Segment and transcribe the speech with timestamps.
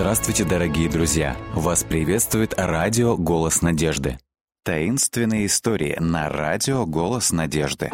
[0.00, 1.36] Здравствуйте, дорогие друзья!
[1.54, 4.16] Вас приветствует радио «Голос надежды».
[4.64, 7.90] Таинственные истории на радио «Голос надежды».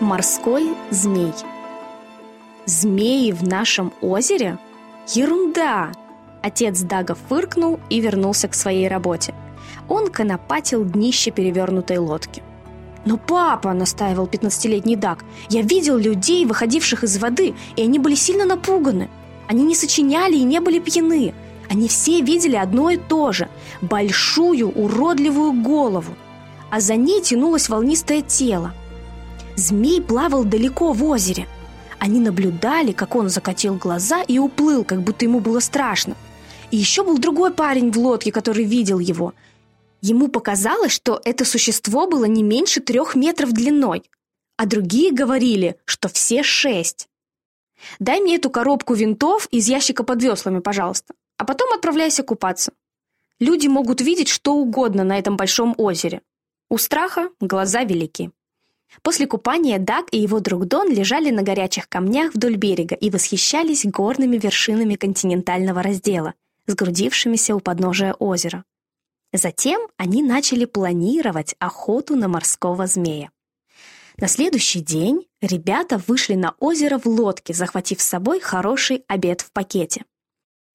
[0.00, 1.32] Морской змей
[2.66, 4.58] Змеи в нашем озере?
[5.14, 5.92] Ерунда!
[6.42, 9.32] Отец Дага фыркнул и вернулся к своей работе.
[9.88, 12.42] Он конопатил днище перевернутой лодки.
[13.04, 15.24] «Но папа!»– настаивал 15-летний Даг.
[15.50, 19.10] «Я видел людей, выходивших из воды, и они были сильно напуганы.
[19.46, 21.34] Они не сочиняли и не были пьяны.
[21.68, 23.48] Они все видели одно и то же–
[23.80, 26.14] большую уродливую голову.
[26.70, 28.72] А за ней тянулось волнистое тело.
[29.56, 31.46] Змей плавал далеко в озере.
[31.98, 36.16] Они наблюдали, как он закатил глаза и уплыл, как будто ему было страшно.
[36.70, 39.32] И еще был другой парень в лодке, который видел его.
[40.06, 44.02] Ему показалось, что это существо было не меньше трех метров длиной,
[44.58, 47.08] а другие говорили, что все шесть.
[48.00, 52.74] «Дай мне эту коробку винтов из ящика под веслами, пожалуйста, а потом отправляйся купаться.
[53.40, 56.20] Люди могут видеть что угодно на этом большом озере.
[56.68, 58.30] У страха глаза велики».
[59.00, 63.86] После купания Даг и его друг Дон лежали на горячих камнях вдоль берега и восхищались
[63.86, 66.34] горными вершинами континентального раздела,
[66.66, 68.64] сгрудившимися у подножия озера.
[69.34, 73.30] Затем они начали планировать охоту на морского змея.
[74.16, 79.50] На следующий день ребята вышли на озеро в лодке, захватив с собой хороший обед в
[79.50, 80.04] пакете.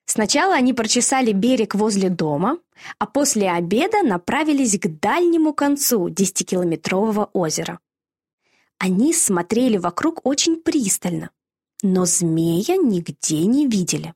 [0.07, 2.57] Сначала они прочесали берег возле дома,
[2.97, 7.79] а после обеда направились к дальнему концу 10-километрового озера.
[8.77, 11.29] Они смотрели вокруг очень пристально,
[11.81, 14.13] но змея нигде не видели.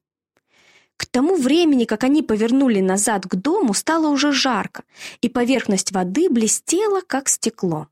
[0.98, 4.84] К тому времени, как они повернули назад к дому, стало уже жарко,
[5.22, 7.88] и поверхность воды блестела, как стекло.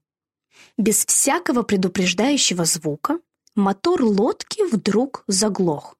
[0.77, 3.19] Без всякого предупреждающего звука
[3.55, 5.95] мотор лодки вдруг заглох.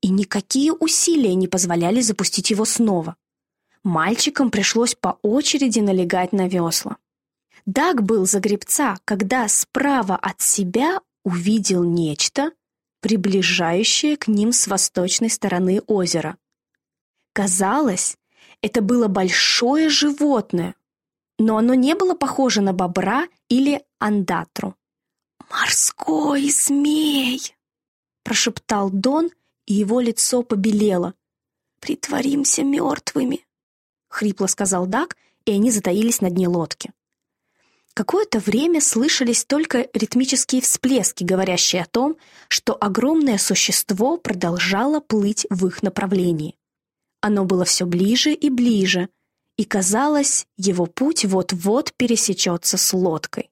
[0.00, 3.16] И никакие усилия не позволяли запустить его снова.
[3.84, 6.96] Мальчикам пришлось по очереди налегать на весла.
[7.66, 12.52] Даг был за гребца, когда справа от себя увидел нечто,
[13.02, 16.38] приближающее к ним с восточной стороны озера.
[17.34, 18.16] Казалось,
[18.62, 20.76] это было большое животное,
[21.38, 24.76] но оно не было похоже на бобра или андатру.
[25.50, 27.54] «Морской змей!»—
[28.22, 29.30] прошептал Дон,
[29.66, 31.14] и его лицо побелело.
[31.80, 33.44] «Притворимся мертвыми!»—
[34.08, 36.92] хрипло сказал Даг, и они затаились на дне лодки.
[37.94, 42.16] Какое-то время слышались только ритмические всплески, говорящие о том,
[42.48, 46.56] что огромное существо продолжало плыть в их направлении.
[47.20, 49.10] Оно было все ближе и ближе,
[49.58, 53.50] и казалось, его путь вот-вот пересечется с лодкой.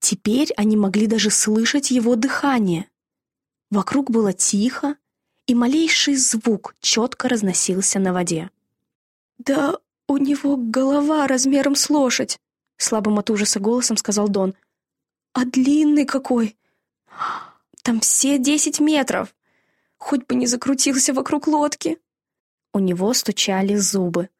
[0.00, 2.88] Теперь они могли даже слышать его дыхание.
[3.70, 4.96] Вокруг было тихо,
[5.46, 8.50] и малейший звук четко разносился на воде.
[9.36, 12.40] «Да у него голова размером с лошадь!»
[12.78, 14.54] Слабым от ужаса голосом сказал Дон.
[15.32, 16.56] «А длинный какой!
[17.82, 19.34] Там все десять метров!
[19.98, 21.98] Хоть бы не закрутился вокруг лодки!»
[22.72, 24.30] У него стучали зубы.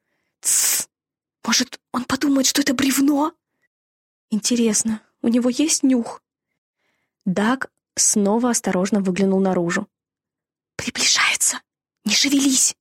[0.41, 0.88] «Тссс!
[1.44, 3.34] Может, он подумает, что это бревно?»
[4.31, 6.22] «Интересно, у него есть нюх?»
[7.25, 9.88] Даг снова осторожно выглянул наружу.
[10.76, 11.60] «Приближается!
[12.05, 12.76] Не шевелись!»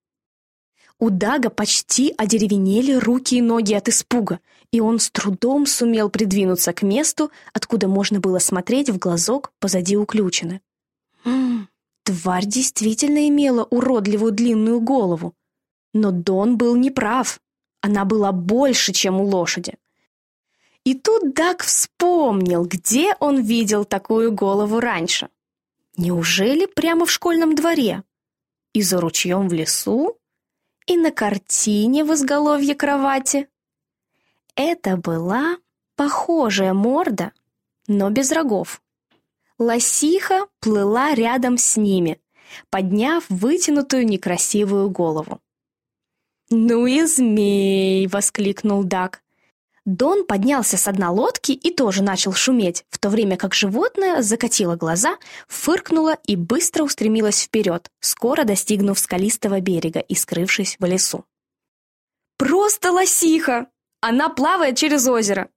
[1.00, 4.40] У Дага почти одеревенели руки и ноги от испуга,
[4.72, 9.96] и он с трудом сумел придвинуться к месту, откуда можно было смотреть в глазок позади
[9.96, 10.62] уключены.
[12.04, 15.34] Тварь действительно имела уродливую длинную голову.
[15.94, 17.40] Но Дон был неправ.
[17.82, 19.76] Она была больше, чем у лошади.
[20.84, 25.30] И тут Даг вспомнил, где он видел такую голову раньше.
[25.98, 28.04] Неужели прямо в школьном дворе?
[28.74, 30.18] И за ручьем в лесу?
[30.88, 33.48] И на картине в изголовье кровати.
[34.56, 35.58] Это была
[35.96, 37.32] похожая морда,
[37.88, 38.82] но без рогов.
[39.60, 42.20] Лосиха плыла рядом с ними,
[42.70, 45.40] подняв вытянутую некрасивую голову.
[46.50, 49.22] «Ну и змей!»— воскликнул Дак.
[49.88, 54.76] Дон поднялся с дна лодки и тоже начал шуметь, в то время как животное закатило
[54.76, 55.18] глаза,
[55.48, 61.24] фыркнуло и быстро устремилось вперед, скоро достигнув скалистого берега и скрывшись в лесу.
[62.38, 63.68] «Просто лосиха!
[64.02, 65.48] Она плавает через озеро!»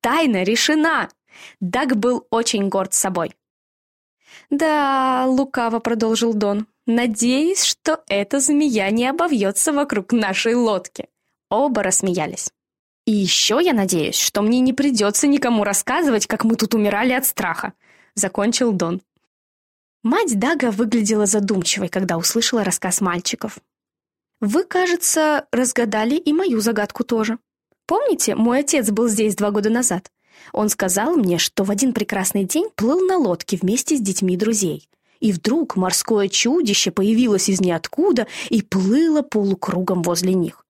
[0.00, 1.08] «Тайна решена!»
[1.60, 3.36] Даг был очень горд собой.
[4.50, 11.08] «Да»,— лукаво продолжил Дон,— «надеюсь, что эта змея не обовьется вокруг нашей лодки».
[11.50, 12.50] Оба рассмеялись.
[13.10, 17.26] И еще я надеюсь, что мне не придется никому рассказывать, как мы тут умирали от
[17.26, 17.72] страха»,—
[18.14, 19.02] закончил Дон.
[20.04, 23.58] Мать Дага выглядела задумчивой, когда услышала рассказ мальчиков.
[24.40, 27.38] «Вы, кажется, разгадали и мою загадку тоже.
[27.84, 30.12] Помните, мой отец был здесь два года назад?
[30.52, 34.88] Он сказал мне, что в один прекрасный день плыл на лодке вместе с детьми друзей.
[35.18, 40.64] И вдруг морское чудище появилось из ниоткуда и плыло полукругом возле них.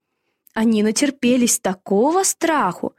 [0.55, 2.95] Они натерпелись такого страху.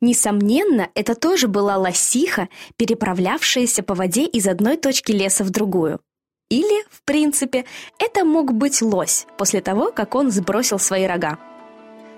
[0.00, 6.00] Несомненно, это тоже была лосиха, переправлявшаяся по воде из одной точки леса в другую.
[6.48, 7.64] Или, в принципе,
[7.98, 11.38] это мог быть лось после того, как он сбросил свои рога.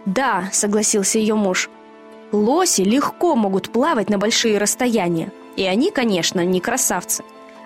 [0.04, 1.70] «Да»,— согласился ее муж,—
[2.32, 7.24] «лоси легко могут плавать на большие расстояния, и они, конечно, не красавцы.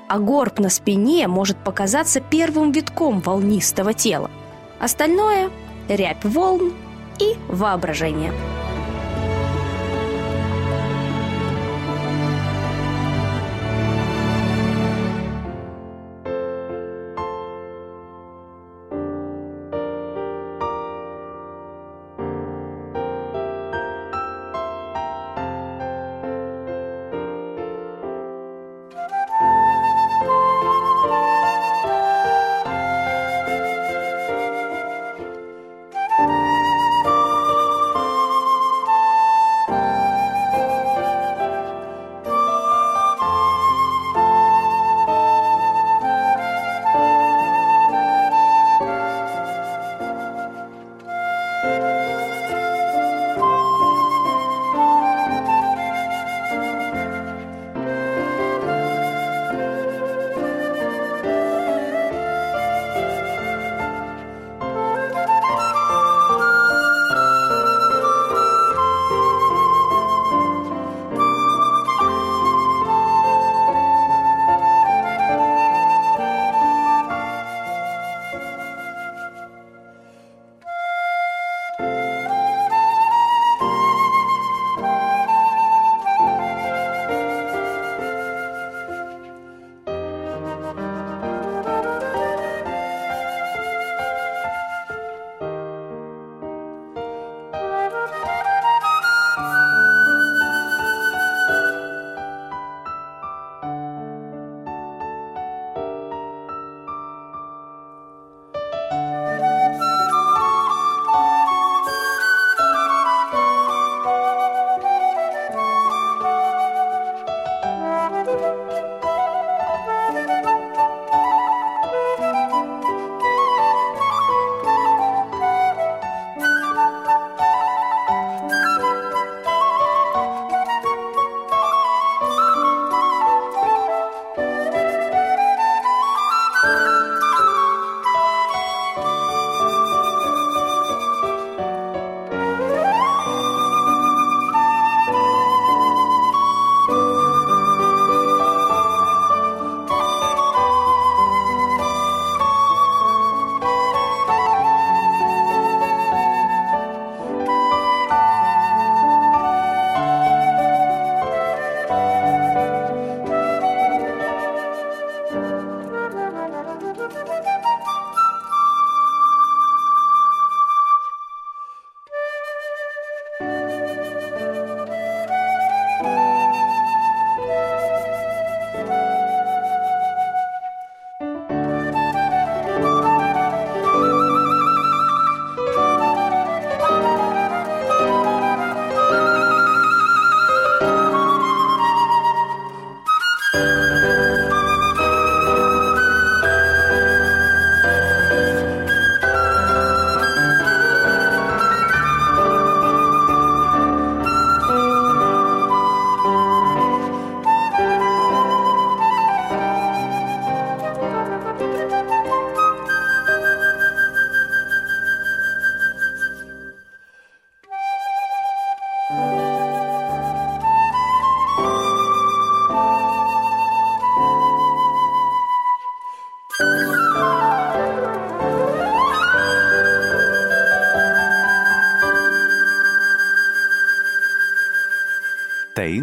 [0.08, 4.31] А горб на спине может показаться первым витком волнистого тела.
[4.78, 5.50] Остальное—
[5.88, 6.72] рябь волн
[7.22, 8.61] и воображение».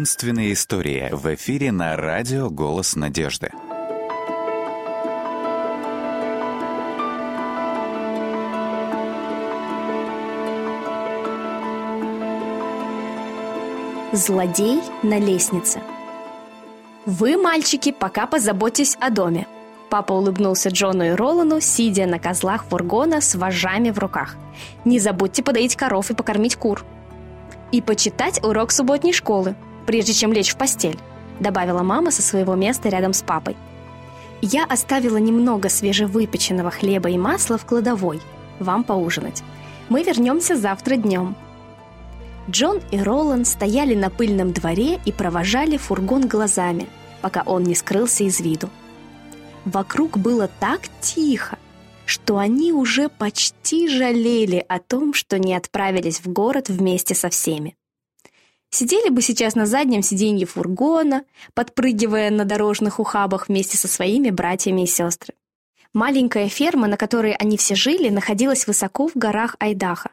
[0.00, 3.50] Таинственная история в эфире на радио «Голос надежды».
[14.12, 15.82] Злодей на лестнице
[17.04, 19.46] «Вы, мальчики, пока позаботьтесь о доме»,
[19.90, 24.36] Папа улыбнулся Джону и Ролану, сидя на козлах фургона с вожжами в руках.
[24.86, 26.86] «Не забудьте подоить коров и покормить кур».
[27.70, 29.56] «И почитать урок субботней школы,
[29.90, 31.00] прежде чем лечь в постель»,
[31.40, 33.56] добавила мама со своего места рядом с папой.
[34.40, 38.20] «Я оставила немного свежевыпеченного хлеба и масла в кладовой.
[38.60, 39.42] Вам поужинать.
[39.88, 41.34] Мы вернемся завтра днем».
[42.48, 46.86] Джон и Роланд стояли на пыльном дворе и провожали фургон глазами,
[47.20, 48.70] пока он не скрылся из виду.
[49.64, 51.58] Вокруг было так тихо,
[52.06, 57.74] что они уже почти жалели о том, что не отправились в город вместе со всеми.
[58.70, 61.24] Сидели бы сейчас на заднем сиденье фургона,
[61.54, 65.36] подпрыгивая на дорожных ухабах вместе со своими братьями и сестрами.
[65.92, 70.10] Маленькая ферма, на которой они все жили, находилась высоко в горах Айдаха,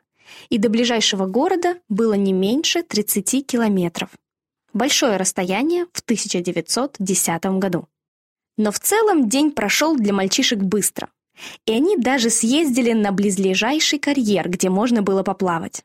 [0.50, 4.10] и до ближайшего города было не меньше 30 километров.
[4.74, 7.88] Большое расстояние в 1910 году.
[8.58, 11.10] Но в целом день прошел для мальчишек быстро.
[11.68, 15.84] И они даже съездили на близлежащий карьер, где можно было поплавать.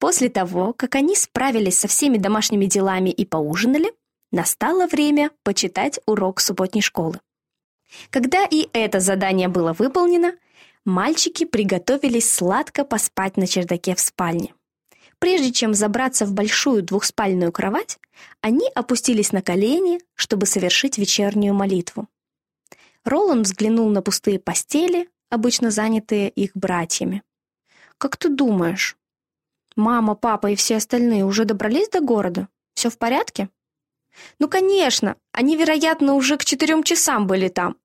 [0.00, 3.92] После того, как они справились со всеми домашними делами и поужинали,
[4.32, 7.20] настало время почитать урок субботней школы.
[8.08, 10.32] Когда и это задание было выполнено,
[10.86, 14.54] мальчики приготовились сладко поспать на чердаке в спальне.
[15.18, 17.98] Прежде чем забраться в большую двухспальную кровать,
[18.40, 22.08] они опустились на колени, чтобы совершить вечернюю молитву.
[23.04, 27.22] Роланд взглянул на пустые постели, обычно занятые их братьями.
[27.98, 28.96] «Как ты думаешь,
[29.76, 32.48] мама, папа и все остальные уже добрались до города?
[32.74, 33.48] Все в порядке?»
[34.38, 35.16] «Ну, конечно!
[35.32, 37.76] Они, вероятно, уже к четырем часам были там!»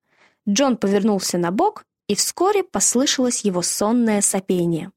[0.48, 4.92] Джон повернулся на бок, и вскоре послышалось его сонное сопение.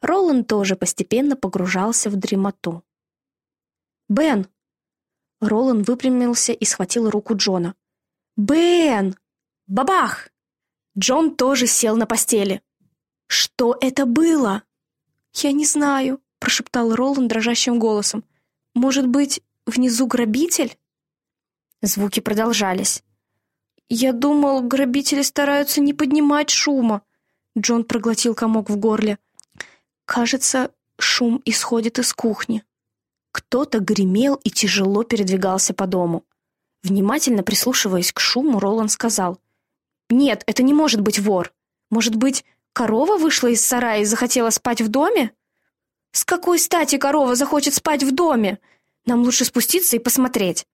[0.00, 2.84] Роланд тоже постепенно погружался в дремоту.
[4.08, 4.48] «Бен!»
[5.40, 7.74] Роланд выпрямился и схватил руку Джона.
[8.36, 9.16] «Бен!»
[9.66, 10.30] «Бабах!»
[10.98, 12.62] Джон тоже сел на постели.
[13.26, 14.62] «Что это было?»
[15.42, 18.24] «Я не знаю»,— прошептал Роланд дрожащим голосом.
[18.74, 20.76] «Может быть, внизу грабитель?»
[21.80, 23.04] Звуки продолжались.
[23.88, 27.02] «Я думал, грабители стараются не поднимать шума».
[27.56, 29.18] Джон проглотил комок в горле.
[30.06, 32.64] Кажется, шум исходит из кухни.
[33.30, 36.24] Кто-то гремел и тяжело передвигался по дому.
[36.82, 39.38] Внимательно прислушиваясь к шуму, Роланд сказал.
[40.10, 41.52] «Нет, это не может быть вор.
[41.90, 45.32] Может быть, корова вышла из сарая и захотела спать в доме?»
[46.12, 48.58] «С какой стати корова захочет спать в доме?
[49.04, 50.66] Нам лучше спуститься и посмотреть».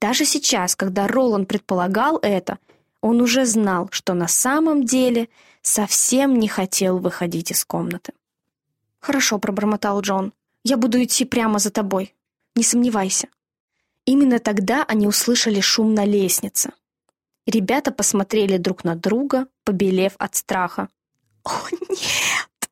[0.00, 2.58] Даже сейчас, когда Роланд предполагал это,
[3.00, 5.28] он уже знал, что на самом деле
[5.62, 8.12] совсем не хотел выходить из комнаты.
[9.00, 10.32] «Хорошо»,— пробормотал Джон.
[10.64, 12.14] «Я буду идти прямо за тобой.
[12.54, 13.28] Не сомневайся».
[14.04, 16.72] Именно тогда они услышали шум на лестнице.
[17.46, 20.88] Ребята посмотрели друг на друга, побелев от страха.
[21.48, 22.70] «О, нет!»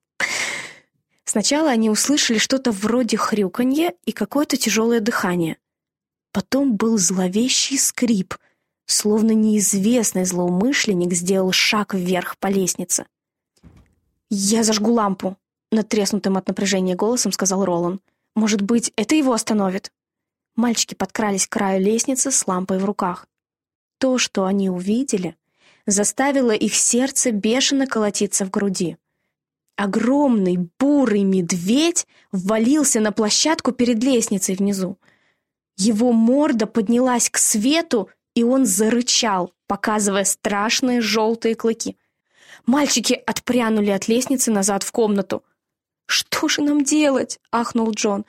[1.25, 5.59] Сначала они услышали что-то вроде хрюканья и какое-то тяжелое дыхание.
[6.33, 8.35] Потом был зловещий скрип,
[8.85, 13.07] словно неизвестный злоумышленник сделал шаг вверх по лестнице.
[14.31, 15.37] «Я зажгу лампу»,
[15.73, 18.01] Натреснутым от напряжения голосом сказал Ролан.
[18.35, 19.91] «Может быть, это его остановит?»
[20.55, 23.27] Мальчики подкрались к краю лестницы с лампой в руках.
[23.99, 25.37] То, что они увидели,
[25.87, 28.97] заставило их сердце бешено колотиться в груди.
[29.77, 34.99] Огромный бурый медведь ввалился на площадку перед лестницей внизу.
[35.77, 41.97] Его морда поднялась к свету, и он зарычал, показывая страшные желтые клыки.
[42.65, 45.45] Мальчики отпрянули от лестницы назад в комнату—
[46.07, 48.25] «Что же нам делать?»— ахнул Джон.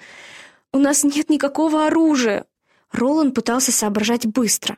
[0.74, 2.46] «У нас нет никакого оружия!»
[2.92, 4.78] Роланд пытался соображать быстро.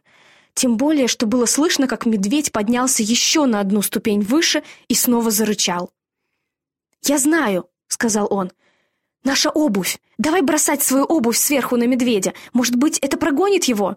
[0.60, 5.32] Тем более, что было слышно, как медведь поднялся еще на одну ступень выше и снова
[5.32, 5.94] зарычал.
[7.01, 8.51] «Я знаю»,— сказал он.
[9.24, 10.00] «Наша обувь!
[10.18, 12.34] Давай бросать свою обувь сверху на медведя!
[12.51, 13.96] Может быть, это прогонит его?»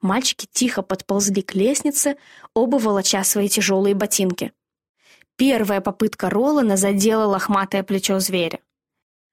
[0.00, 2.18] Мальчики тихо подползли к лестнице,
[2.54, 4.52] оба волоча свои тяжелые ботинки.
[5.34, 8.60] Первая попытка Ролана задела лохматое плечо зверя.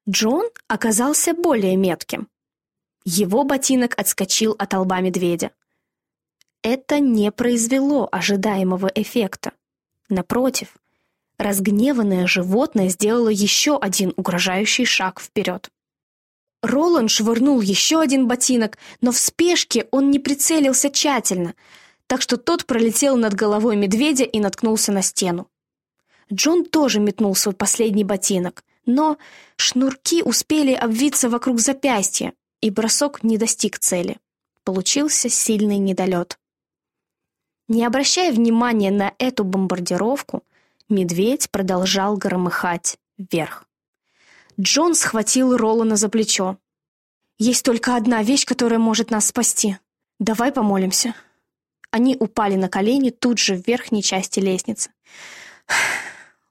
[0.09, 2.29] Джон оказался более метким.
[3.05, 5.51] Его ботинок отскочил от лба медведя.
[6.63, 9.51] Это не произвело ожидаемого эффекта.
[10.07, 10.77] Напротив,
[11.37, 15.69] разгневанное животное сделало еще один угрожающий шаг вперед.
[16.61, 21.53] Роланд швырнул еще один ботинок, но в спешке он не прицелился тщательно,
[22.07, 25.49] так что тот пролетел над головой медведя и наткнулся на стену.
[26.31, 29.17] Джон тоже метнул свой последний ботинок, но
[29.57, 34.17] шнурки успели обвиться вокруг запястья, и бросок не достиг цели.
[34.63, 36.39] Получился сильный недолет.
[37.73, 40.43] Не обращая внимания на эту бомбардировку,
[40.89, 43.65] медведь продолжал громыхать вверх.
[44.61, 46.59] Джон схватил Ролана за плечо.
[47.39, 49.77] «Есть только одна вещь, которая может нас спасти.
[50.19, 51.15] Давай помолимся».
[51.89, 54.91] Они упали на колени тут же в верхней части лестницы.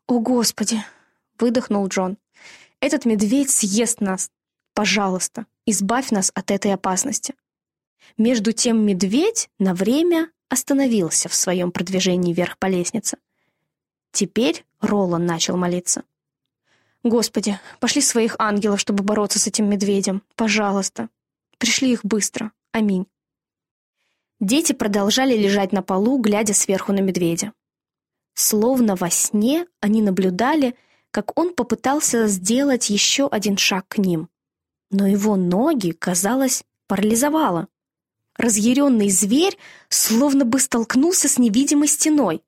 [0.09, 0.83] «О, Господи!»—
[1.38, 2.19] выдохнул Джон.
[2.81, 4.29] «Этот медведь съест нас.
[4.75, 7.35] Пожалуйста, избавь нас от этой опасности».
[8.19, 13.16] Между тем медведь на время остановился в своем продвижении вверх по лестнице.
[14.11, 16.04] Теперь Ролан начал молиться.
[17.02, 20.23] «Господи, пошли своих ангелов, чтобы бороться с этим медведем.
[20.37, 21.09] Пожалуйста.
[21.56, 22.52] Пришли их быстро.
[22.71, 23.06] Аминь».
[24.40, 27.54] Дети продолжали лежать на полу, глядя сверху на медведя.
[28.35, 30.76] Словно во сне они наблюдали,
[31.11, 34.28] как он попытался сделать еще один шаг к ним.
[34.90, 37.68] Но его ноги, казалось, парализовало.
[38.36, 39.58] Разъяренный зверь
[39.88, 42.42] словно бы столкнулся с невидимой стеной.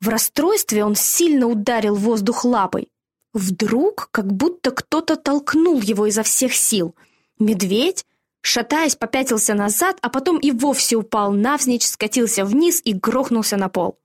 [0.00, 2.88] В расстройстве он сильно ударил воздух лапой.
[3.32, 6.94] Вдруг, как будто кто-то толкнул его изо всех сил.
[7.38, 8.06] Медведь,
[8.40, 13.98] шатаясь, попятился назад, а потом и вовсе упал навзничь, скатился вниз и грохнулся на пол.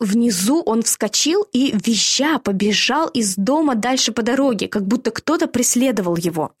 [0.00, 6.16] Внизу он вскочил и, визжа, побежал из дома дальше по дороге, как будто кто-то преследовал
[6.16, 6.52] его.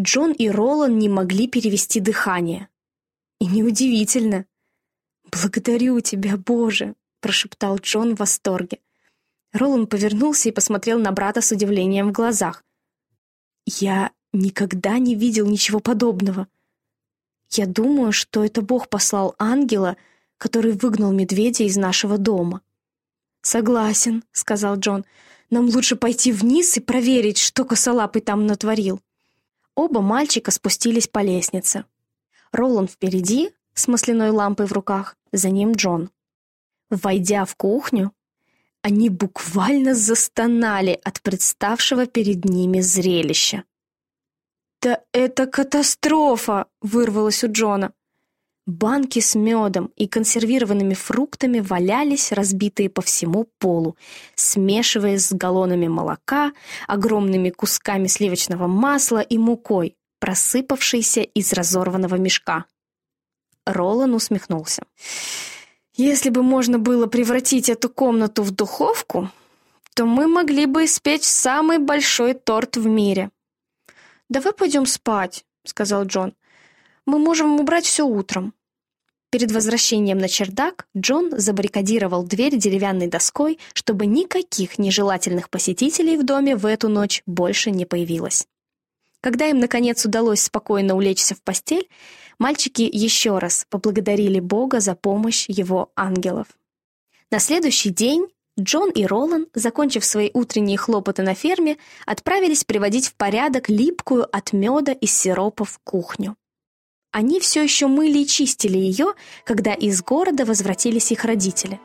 [0.00, 2.68] Джон и Ролан не могли перевести дыхание.
[3.40, 4.44] И неудивительно.
[5.30, 8.80] «Благодарю тебя, Боже!»— прошептал Джон в восторге.
[9.52, 12.62] Ролан повернулся и посмотрел на брата с удивлением в глазах.
[13.66, 16.48] «Я никогда не видел ничего подобного.
[17.50, 19.96] Я думаю, что это Бог послал ангела,
[20.38, 22.60] который выгнал медведя из нашего дома».
[23.42, 25.04] «Согласен»,— сказал Джон.
[25.48, 29.00] «Нам лучше пойти вниз и проверить, что косолапый там натворил».
[29.74, 31.84] Оба мальчика спустились по лестнице.
[32.52, 36.10] Ролан впереди, с масляной лампой в руках, за ним Джон.
[36.90, 38.12] Войдя в кухню,
[38.82, 43.64] они буквально застонали от представшего перед ними зрелища.
[44.82, 47.92] «Да это катастрофа!»— вырвалось у Джона.
[48.66, 53.96] Банки с медом и консервированными фруктами валялись, разбитые по всему полу,
[54.36, 56.52] смешиваясь с галлонами молока,
[56.86, 62.66] огромными кусками сливочного масла и мукой, просыпавшейся из разорванного мешка.
[63.66, 64.84] Ролан усмехнулся.
[65.94, 69.28] Если бы можно было превратить эту комнату в духовку,
[69.94, 73.30] то мы могли бы испечь самый большой торт в мире.
[74.28, 76.34] «Давай пойдем спать»,— сказал Джон.
[77.06, 78.54] «Мы можем убрать все утром».
[79.30, 86.56] Перед возвращением на чердак Джон забаррикадировал дверь деревянной доской, чтобы никаких нежелательных посетителей в доме
[86.56, 88.46] в эту ночь больше не появилось.
[89.20, 91.88] Когда им, наконец, удалось спокойно улечься в постель,
[92.38, 96.46] мальчики еще раз поблагодарили Бога за помощь его ангелов.
[97.30, 98.26] На следующий день
[98.58, 104.52] Джон и Ролан, закончив свои утренние хлопоты на ферме, отправились приводить в порядок липкую от
[104.52, 106.36] меда и сиропа в кухню.
[107.12, 111.80] Они все еще мыли и чистили ее, когда из города возвратились их родители.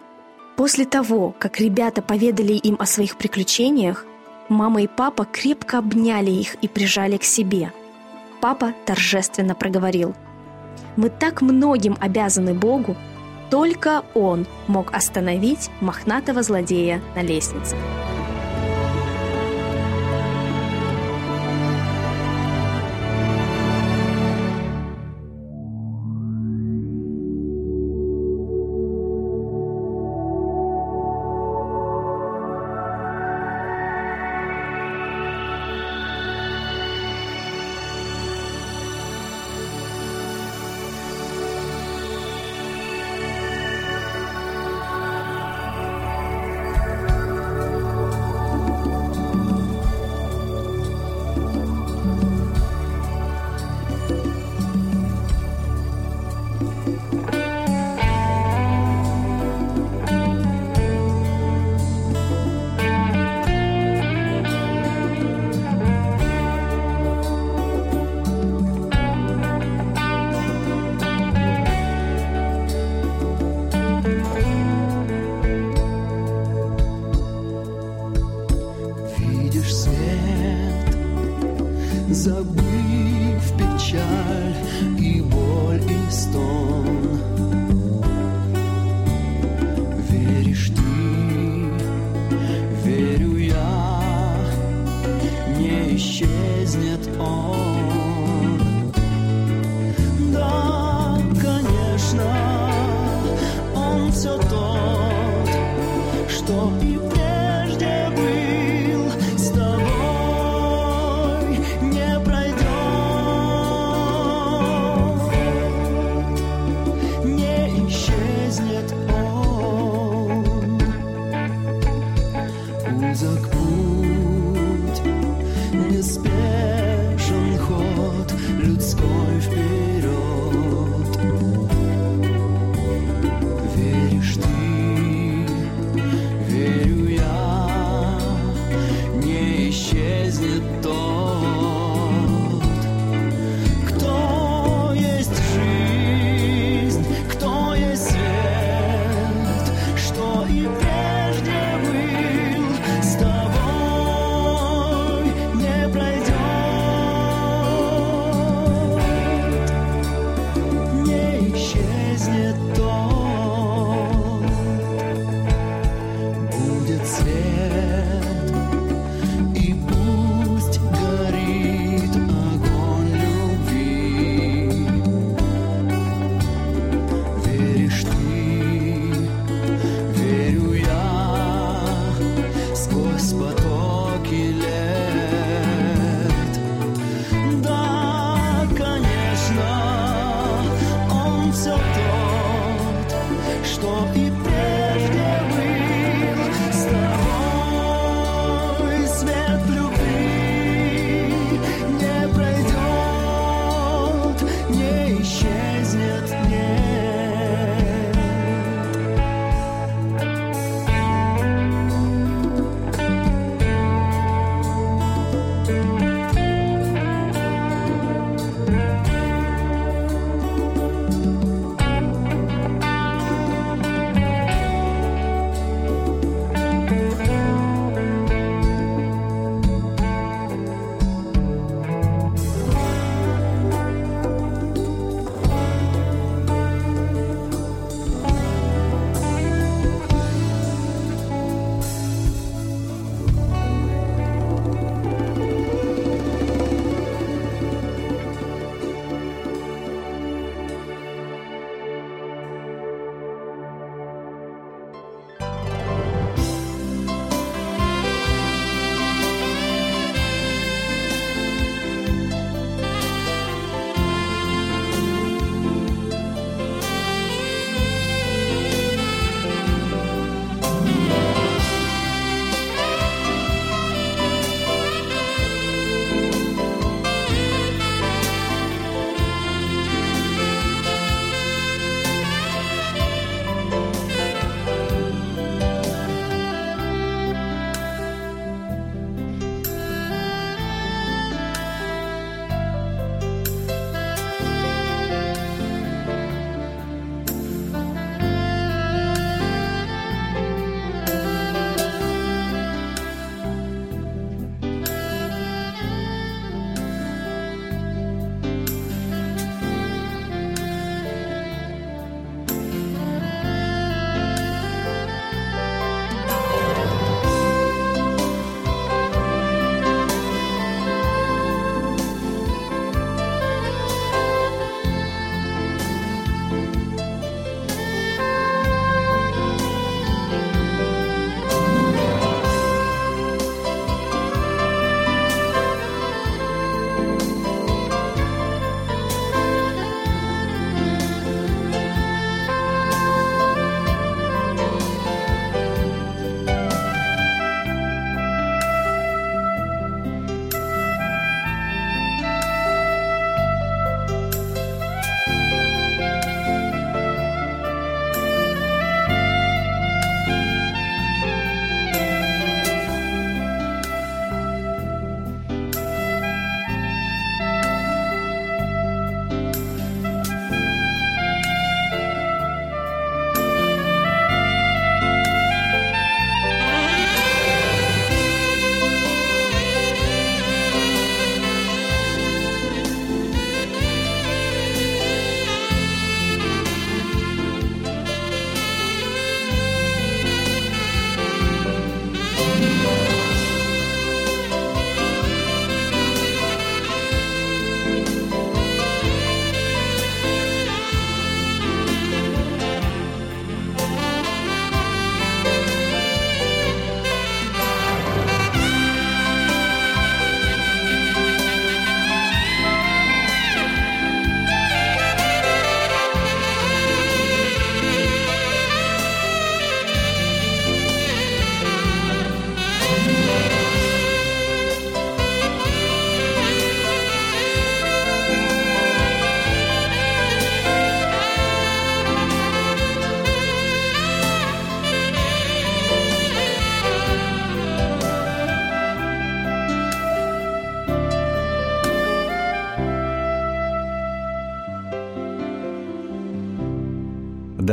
[0.56, 4.06] После того, как ребята поведали им о своих приключениях,
[4.50, 7.72] Мама и папа крепко обняли их и прижали к себе.
[8.42, 10.14] Папа торжественно проговорил.
[10.96, 12.96] «Мы так многим обязаны Богу,
[13.50, 17.76] только Он мог остановить мохнатого злодея на лестнице».